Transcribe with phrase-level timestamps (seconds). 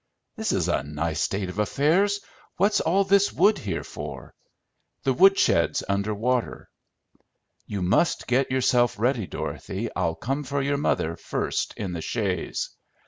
[0.35, 2.21] "This is a nice state of things!
[2.57, 4.33] What's all this wood here for?"
[5.03, 6.71] "The woodshed's under water."
[7.67, 9.91] "You must get yourself ready, Dorothy.
[9.95, 12.71] I'll come for your mother first in the chaise."